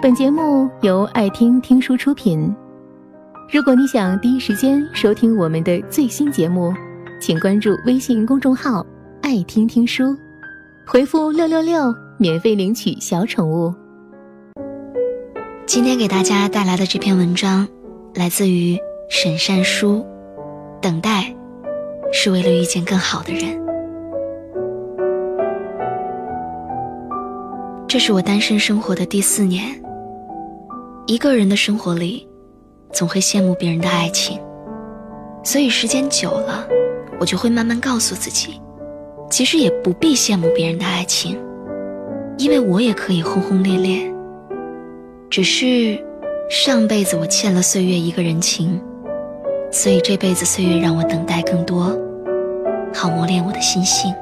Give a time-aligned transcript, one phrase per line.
[0.00, 2.54] 本节目由爱听听书出品。
[3.50, 6.72] 如果你想第一时间收听我们的最新节目，
[7.20, 8.86] 请关注微信公众号
[9.22, 10.16] “爱听听书”，
[10.86, 13.74] 回复“六六六”免费领取小宠物。
[15.66, 17.66] 今天给大家带来的这篇文章，
[18.14, 18.78] 来自于
[19.10, 20.06] 沈善书。
[20.80, 21.34] 等待，
[22.12, 23.58] 是为了遇见更好的人。
[27.88, 29.74] 这是我单身生活的第四年。
[31.08, 32.28] 一个人的生活里，
[32.92, 34.38] 总会羡慕别人的爱情，
[35.42, 36.68] 所以时间久了，
[37.18, 38.60] 我就会慢慢告诉自己，
[39.30, 41.40] 其实也不必羡慕别人的爱情，
[42.36, 44.14] 因为我也可以轰轰烈烈。
[45.30, 45.98] 只是
[46.50, 48.78] 上辈子我欠了岁月一个人情，
[49.72, 51.98] 所以这辈子岁月让我等待更多，
[52.92, 54.14] 好磨练我的心性。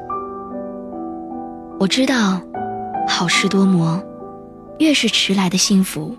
[1.80, 2.40] 我知道。
[3.08, 4.00] 好事多磨，
[4.78, 6.14] 越是迟来的幸福，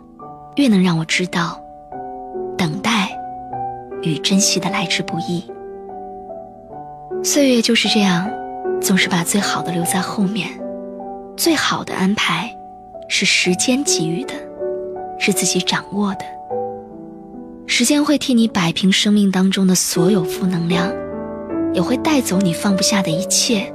[0.58, 1.62] 越能让我知道，
[2.58, 3.16] 等待
[4.02, 5.46] 与珍惜的来之不易。
[7.24, 8.28] 岁月就是这样，
[8.82, 10.50] 总是把最好的留在后面。
[11.36, 12.52] 最好的安排，
[13.08, 14.34] 是时间给予的，
[15.20, 16.26] 是自己掌握的。
[17.68, 20.92] 时间会替你摆平生命当中的所有负能量，
[21.72, 23.72] 也会带走你放不下的一切。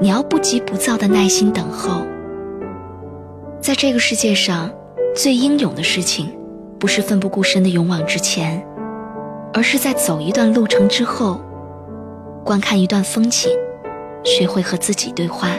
[0.00, 2.04] 你要不急不躁的耐心等候。
[3.60, 4.68] 在这个世界上，
[5.14, 6.28] 最英勇的事情，
[6.76, 8.60] 不是奋不顾身的勇往直前，
[9.52, 11.40] 而是在走一段路程之后，
[12.44, 13.48] 观看一段风景，
[14.24, 15.50] 学会和自己对话，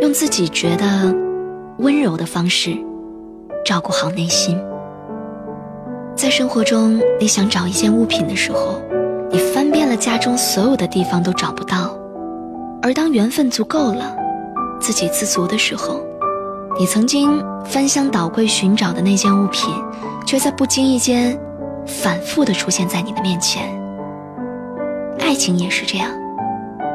[0.00, 1.14] 用自己觉得
[1.78, 2.76] 温柔的方式，
[3.64, 4.60] 照顾好内心。
[6.16, 8.82] 在生活中，你想找一件物品的时候，
[9.30, 11.96] 你翻遍了家中所有的地方都找不到。
[12.82, 14.16] 而当缘分足够了，
[14.80, 16.04] 自给自足的时候，
[16.78, 19.72] 你曾经翻箱倒柜寻找的那件物品，
[20.26, 21.38] 却在不经意间
[21.86, 23.68] 反复的出现在你的面前。
[25.20, 26.08] 爱情也是这样，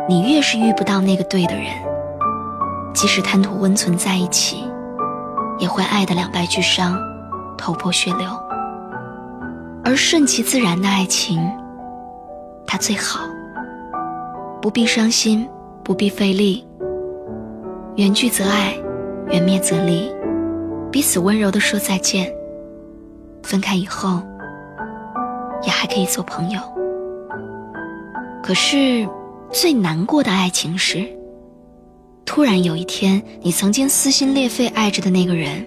[0.09, 1.65] 你越是遇不到那个对的人，
[2.93, 4.63] 即使贪图温存在一起，
[5.59, 6.97] 也会爱得两败俱伤，
[7.57, 8.27] 头破血流。
[9.83, 11.39] 而顺其自然的爱情，
[12.65, 13.21] 它最好，
[14.61, 15.47] 不必伤心。
[15.83, 16.67] 不必费力，
[17.95, 18.75] 缘聚则爱，
[19.29, 20.09] 缘灭则离，
[20.91, 22.33] 彼此温柔的说再见。
[23.43, 24.21] 分开以后，
[25.63, 26.59] 也还可以做朋友。
[28.41, 29.07] 可是，
[29.51, 31.05] 最难过的爱情是，
[32.25, 35.65] 突然有一天，你曾经撕心裂肺爱着的那个人，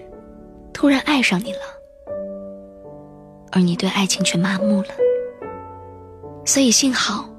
[0.73, 1.59] 突然爱上你了，
[3.51, 4.87] 而你对爱情却麻木了。
[6.45, 7.29] 所以幸好，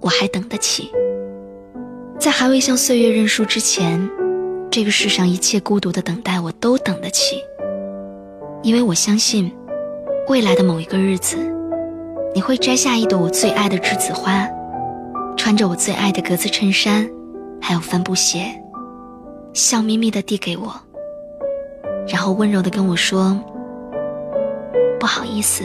[0.00, 0.90] 我还等得起。
[2.18, 4.08] 在还未向岁月认输之前，
[4.72, 7.44] 这个世上一切孤独的等待我都等得起，
[8.62, 9.52] 因为我相信，
[10.28, 11.36] 未来的某一个日子，
[12.34, 14.48] 你会摘下一朵我最爱的栀子花，
[15.36, 17.06] 穿着我最爱的格子衬衫，
[17.60, 18.46] 还有帆布鞋，
[19.52, 20.74] 笑眯眯地递给我，
[22.08, 23.38] 然后温柔地跟我说
[24.98, 25.64] ：“不好意思，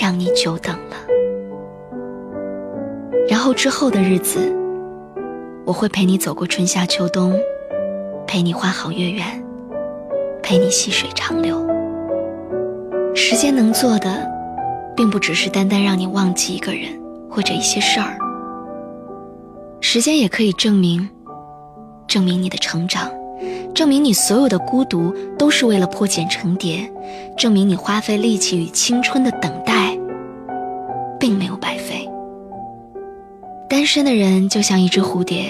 [0.00, 0.96] 让你久等了。”
[3.28, 4.63] 然后之后的日子。
[5.66, 7.34] 我会陪你走过春夏秋冬，
[8.26, 9.42] 陪你花好月圆，
[10.42, 11.66] 陪你细水长流。
[13.14, 14.30] 时间能做的，
[14.94, 16.90] 并不只是单单让你忘记一个人
[17.30, 18.18] 或者一些事儿。
[19.80, 21.08] 时间也可以证明，
[22.06, 23.10] 证明你的成长，
[23.74, 26.80] 证明你所有的孤独都是为了破茧成蝶，
[27.38, 29.96] 证明你花费力气与青春的等待，
[31.18, 31.83] 并没有白费。
[33.74, 35.46] 单身的人就像一只蝴蝶，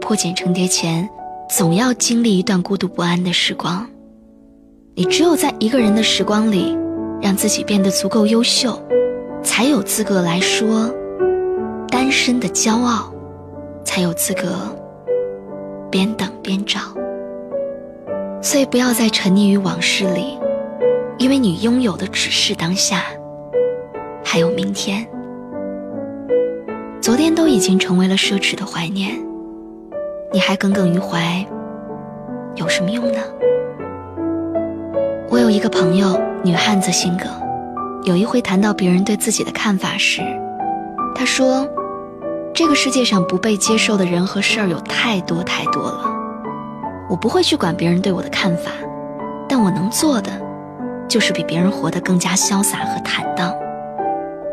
[0.00, 1.10] 破茧成蝶前，
[1.50, 3.84] 总要经历一段孤独不安的时光。
[4.94, 6.78] 你只有在一个人的时光里，
[7.20, 8.80] 让自己变得足够优秀，
[9.42, 10.88] 才有资格来说
[11.88, 13.12] 单身的骄傲，
[13.84, 14.72] 才有资格
[15.90, 16.78] 边等边找。
[18.40, 20.38] 所以不要再沉溺于往事里，
[21.18, 23.02] 因为你拥有的只是当下，
[24.24, 25.04] 还有明天。
[27.04, 29.14] 昨天都已经成为了奢侈的怀念，
[30.32, 31.46] 你还耿耿于怀，
[32.54, 33.20] 有什么用呢？
[35.28, 37.26] 我有一个朋友，女汉子性格，
[38.04, 40.22] 有一回谈到别人对自己的看法时，
[41.14, 41.68] 她说
[42.54, 46.10] ：“这个世界上不被接受的人和事儿有太多太多了，
[47.10, 48.70] 我不会去管别人对我的看法，
[49.46, 50.30] 但我能做的，
[51.06, 53.52] 就是比别人活得更加潇洒和坦荡，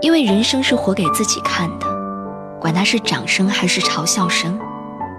[0.02, 1.90] 因为人生是活给自己看的。”
[2.62, 4.58] 管他是掌声还是嘲笑声，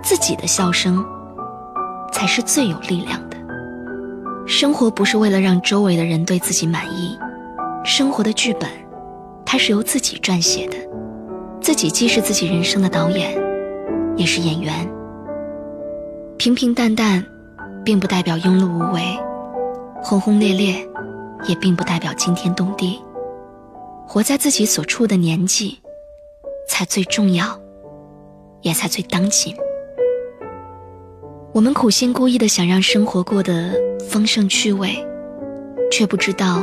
[0.01, 1.05] 自己的笑声
[2.13, 3.37] 才是最有力量的。
[4.47, 7.19] 生活不是为了让周围的人对自己满意，
[7.85, 8.71] 生活的剧本，
[9.45, 10.77] 它是由自己撰写的，
[11.61, 13.37] 自己既是自己人生的导演，
[14.17, 14.89] 也是演员。
[16.39, 17.27] 平平淡淡，
[17.85, 19.03] 并不代表庸碌无为；
[20.01, 20.77] 轰轰烈烈，
[21.49, 23.01] 也并不代表惊天动地。
[24.07, 25.79] 活在自己所处的年纪，
[26.67, 27.61] 才最重要，
[28.63, 29.55] 也才最当紧。
[31.53, 33.75] 我们苦心孤诣的想让生活过得
[34.09, 34.97] 丰盛趣味，
[35.91, 36.63] 却不知道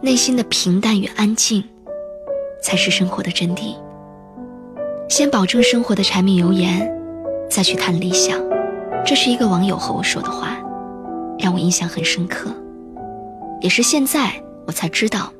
[0.00, 1.64] 内心的平淡与安静，
[2.62, 3.76] 才是生活的真谛。
[5.08, 6.90] 先保证生活的柴米油盐，
[7.50, 8.40] 再去谈理想。
[9.04, 10.56] 这是一个网友和我说的话，
[11.38, 12.50] 让我印象很深刻。
[13.60, 14.32] 也是现在
[14.64, 15.32] 我才知道，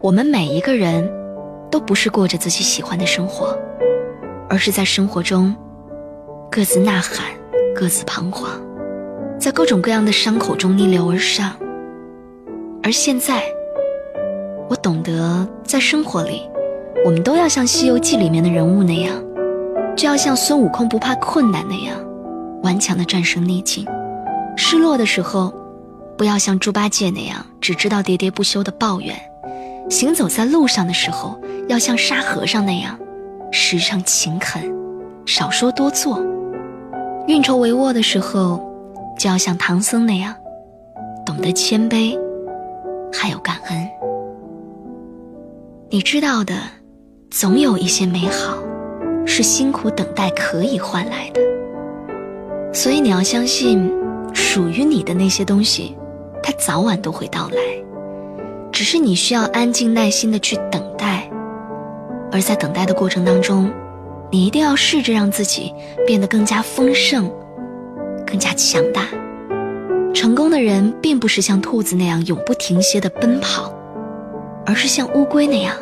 [0.00, 1.10] 我们每一个人
[1.70, 3.56] 都不是过着自己喜欢的生活，
[4.48, 5.54] 而是在生活中
[6.50, 7.26] 各自呐喊。
[7.72, 8.50] 各自彷徨，
[9.38, 11.54] 在各种各样的伤口中逆流而上。
[12.82, 13.42] 而现在，
[14.68, 16.42] 我懂得，在生活里，
[17.04, 19.14] 我们都要像《西游记》里面的人物那样，
[19.96, 21.96] 就要像孙悟空不怕困难那样，
[22.64, 23.86] 顽强的战胜逆境。
[24.56, 25.54] 失落的时候，
[26.18, 29.16] 不要像猪八戒那样，只知道喋喋不休的抱怨。
[29.88, 31.40] 行走在路上的时候，
[31.70, 32.98] 要像沙和尚那样，
[33.52, 34.60] 时常勤恳，
[35.24, 36.20] 少说多做。
[37.28, 38.60] 运筹帷幄的时候，
[39.16, 40.34] 就要像唐僧那样，
[41.24, 42.18] 懂得谦卑，
[43.12, 43.88] 还有感恩。
[45.90, 46.54] 你知道的，
[47.30, 48.58] 总有一些美好，
[49.24, 51.40] 是辛苦等待可以换来的。
[52.74, 53.88] 所以你要相信，
[54.34, 55.96] 属于你的那些东西，
[56.42, 57.60] 它早晚都会到来，
[58.72, 61.09] 只是你需要安静耐心的去等待。
[62.32, 63.70] 而在等待的过程当中，
[64.30, 65.74] 你一定要试着让自己
[66.06, 67.30] 变得更加丰盛，
[68.26, 69.02] 更加强大。
[70.14, 73.72] 成功的人并不是像兔子那样永不停歇的奔跑，
[74.66, 75.74] 而是像乌龟那样，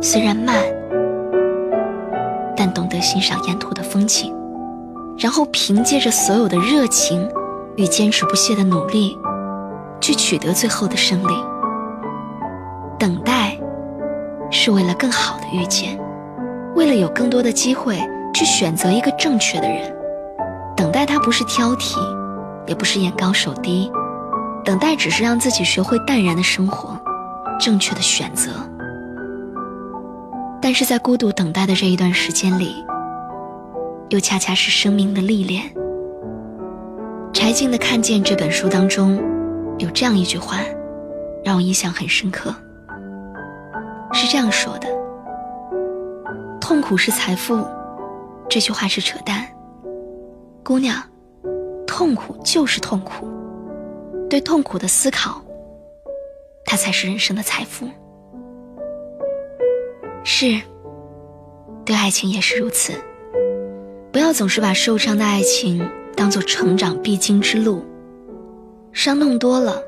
[0.00, 0.56] 虽然慢，
[2.56, 4.32] 但懂得欣赏沿途的风景，
[5.18, 7.28] 然后凭借着所有的热情
[7.76, 9.18] 与坚持不懈的努力，
[10.00, 11.34] 去取得最后的胜利。
[12.98, 13.53] 等待，
[14.54, 15.98] 是为了更好的遇见。
[16.76, 18.00] 为了有更多的机会
[18.32, 19.92] 去选择一个正确的人，
[20.76, 21.98] 等待他不是挑剔，
[22.66, 23.90] 也不是眼高手低，
[24.64, 26.98] 等待只是让自己学会淡然的生活，
[27.60, 28.52] 正确的选择。
[30.62, 32.84] 但是在孤独等待的这一段时间里，
[34.10, 35.64] 又恰恰是生命的历练。
[37.32, 39.20] 柴静的《看见》这本书当中，
[39.78, 40.58] 有这样一句话，
[41.44, 42.54] 让我印象很深刻，
[44.34, 44.88] 这样说的。
[46.60, 47.64] 痛苦是财富，
[48.48, 49.46] 这句话是扯淡。
[50.64, 51.00] 姑娘，
[51.86, 53.28] 痛苦就是痛苦，
[54.28, 55.40] 对痛苦的思考，
[56.64, 57.88] 它才是人生的财富。
[60.24, 60.60] 是，
[61.84, 62.92] 对爱情也是如此。
[64.10, 67.84] 不要总是把受伤的爱情当做成长必经之路，
[68.92, 69.80] 伤痛多了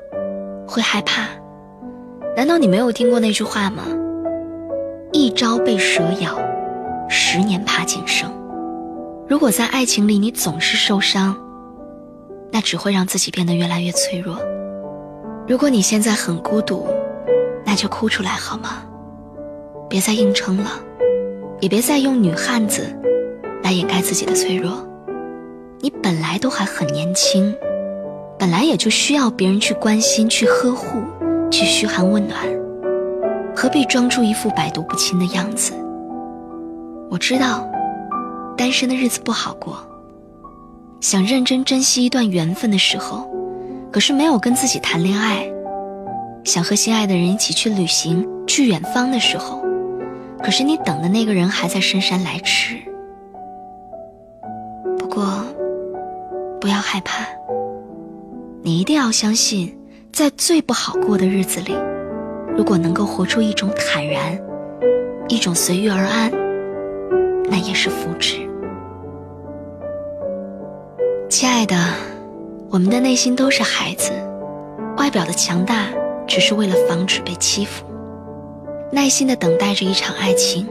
[0.65, 1.27] 会害怕。
[2.37, 3.83] 难道你没有听过那句话吗？
[5.17, 6.37] 一朝被蛇咬。
[7.09, 8.31] 十年怕井绳。
[9.27, 11.35] 如果在爱情里你总是受伤，
[12.51, 14.37] 那只会让自己变得越来越脆弱。
[15.47, 16.87] 如果你现在很孤独，
[17.65, 18.83] 那就哭出来好吗？
[19.89, 20.69] 别再硬撑了，
[21.61, 22.83] 也别再用女汉子
[23.63, 24.87] 来掩盖自己的脆弱。
[25.79, 27.55] 你本来都还很年轻，
[28.37, 31.01] 本来也就需要别人去关心、去呵护、
[31.49, 32.39] 去嘘寒问暖，
[33.59, 35.73] 何必装出一副百毒不侵的样子？
[37.09, 37.67] 我知道，
[38.55, 39.79] 单身的日子不好过。
[41.01, 43.27] 想认真珍惜一段缘分的时候，
[43.91, 45.51] 可是没有跟自己谈恋爱；
[46.43, 49.59] 想和心爱的人一起去旅行、去远方的时候，
[50.43, 52.75] 可是你等的那个人还在姗姗来迟。
[54.99, 55.43] 不过，
[56.61, 57.25] 不要害怕，
[58.61, 59.75] 你一定要相信，
[60.13, 61.73] 在最不好过的日子里，
[62.57, 64.35] 如果能够活出一种坦然，
[65.27, 66.31] 一种随遇而安。
[67.49, 68.39] 那也是福祉，
[71.29, 71.75] 亲爱的，
[72.69, 74.11] 我们的内心都是孩子，
[74.97, 75.85] 外表的强大
[76.27, 77.85] 只是为了防止被欺负，
[78.91, 80.67] 耐心的等待着一场爱情，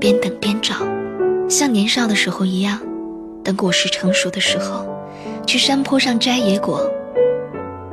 [0.00, 0.74] 边等边找，
[1.48, 2.80] 像年少的时候一样，
[3.44, 4.84] 等果实成熟的时候，
[5.46, 6.90] 去山坡上摘野果，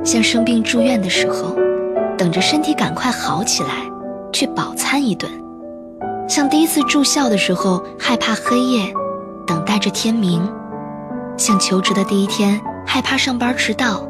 [0.02, 1.54] 像生病住院的时候，
[2.18, 3.70] 等着身体赶快好起来，
[4.32, 5.30] 去饱餐一顿。
[6.28, 8.92] 像第一次住校的时候，害怕黑夜，
[9.46, 10.40] 等待着天明；
[11.36, 14.02] 像求职的第一天，害怕上班迟到，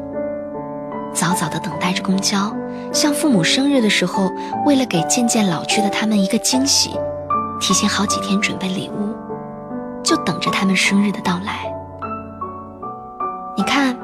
[1.12, 2.50] 早早的等待着公交，
[2.92, 4.28] 像父母生日的时候，
[4.64, 6.90] 为了给渐渐老去的他们一个惊喜，
[7.60, 9.14] 提前好几天准备礼物，
[10.02, 11.70] 就等着他们生日的到来。
[13.54, 13.94] 你看，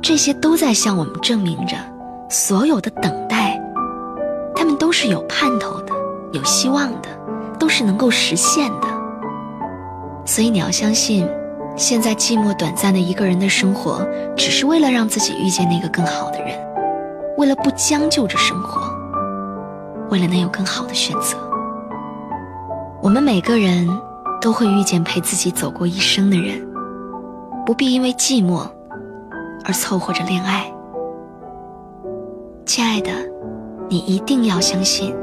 [0.00, 1.76] 这些都在向我们证明着，
[2.30, 3.60] 所有的等待，
[4.54, 5.92] 他们都是有盼头的，
[6.30, 7.08] 有希望的，
[7.58, 8.86] 都是能够实现的。
[10.24, 11.28] 所以你要相信。
[11.76, 14.06] 现在寂寞短暂的一个人的生活，
[14.36, 16.50] 只是为了让自己遇见那个更好的人，
[17.38, 18.82] 为了不将就着生活，
[20.10, 21.38] 为了能有更好的选择。
[23.00, 23.88] 我们每个人
[24.40, 26.60] 都会遇见陪自己走过一生的人，
[27.64, 28.68] 不必因为寂寞
[29.64, 30.70] 而凑合着恋爱。
[32.66, 33.10] 亲爱的，
[33.88, 35.14] 你一定要相信，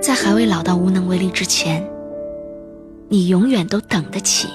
[0.00, 1.82] 在还未老到无能为力之前，
[3.08, 4.48] 你永远都等得起。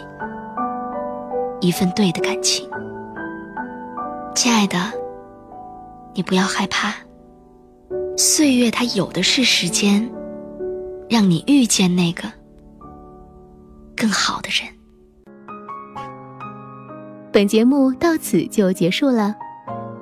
[1.60, 2.70] 一份对的感情，
[4.36, 4.78] 亲爱的，
[6.14, 6.94] 你不要害怕，
[8.16, 10.08] 岁月它有的是时间，
[11.10, 12.32] 让你遇见那个
[13.96, 14.72] 更好的人。
[17.32, 19.36] 本节目到此就结束了，